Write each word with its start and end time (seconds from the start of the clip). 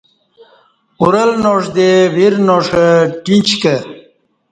اورل 1.01 1.31
ناݜ 1.43 1.63
دے 1.75 1.89
ورناݜہ 2.15 2.85
ٹیݩچ 3.23 3.47
کہ 3.61 3.75